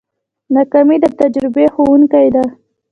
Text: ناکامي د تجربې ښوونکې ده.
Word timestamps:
ناکامي 0.53 0.97
د 1.03 1.05
تجربې 1.19 1.65
ښوونکې 1.73 2.27
ده. 2.35 2.43